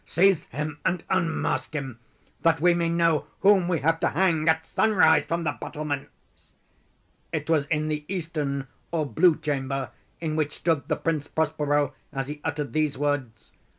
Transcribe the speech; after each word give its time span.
Seize 0.03 0.45
him 0.45 0.79
and 0.83 1.03
unmask 1.11 1.75
him—that 1.75 2.59
we 2.59 2.73
may 2.73 2.89
know 2.89 3.27
whom 3.41 3.67
we 3.67 3.81
have 3.81 3.99
to 3.99 4.07
hang 4.09 4.49
at 4.49 4.65
sunrise, 4.65 5.25
from 5.25 5.43
the 5.43 5.51
battlements!" 5.51 6.53
It 7.31 7.51
was 7.51 7.67
in 7.67 7.87
the 7.87 8.03
eastern 8.07 8.65
or 8.89 9.05
blue 9.05 9.35
chamber 9.35 9.91
in 10.19 10.35
which 10.35 10.55
stood 10.55 10.87
the 10.87 10.97
Prince 10.97 11.27
Prospero 11.27 11.93
as 12.11 12.25
he 12.29 12.41
uttered 12.43 12.73
these 12.73 12.97
words. 12.97 13.51